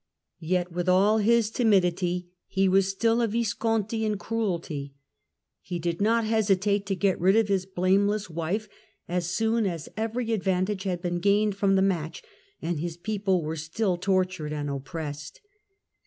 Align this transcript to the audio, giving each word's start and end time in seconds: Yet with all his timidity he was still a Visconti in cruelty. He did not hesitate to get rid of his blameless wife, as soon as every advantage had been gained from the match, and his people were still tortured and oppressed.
Yet 0.39 0.71
with 0.71 0.89
all 0.89 1.19
his 1.19 1.51
timidity 1.51 2.31
he 2.47 2.67
was 2.67 2.89
still 2.89 3.21
a 3.21 3.27
Visconti 3.27 4.03
in 4.03 4.17
cruelty. 4.17 4.95
He 5.61 5.77
did 5.77 6.01
not 6.01 6.25
hesitate 6.25 6.87
to 6.87 6.95
get 6.95 7.19
rid 7.21 7.35
of 7.35 7.49
his 7.49 7.67
blameless 7.67 8.27
wife, 8.27 8.67
as 9.07 9.29
soon 9.29 9.67
as 9.67 9.89
every 9.95 10.31
advantage 10.33 10.85
had 10.85 11.03
been 11.03 11.19
gained 11.19 11.53
from 11.55 11.75
the 11.75 11.83
match, 11.83 12.23
and 12.63 12.79
his 12.79 12.97
people 12.97 13.43
were 13.43 13.55
still 13.55 13.95
tortured 13.95 14.51
and 14.53 14.71
oppressed. 14.71 15.39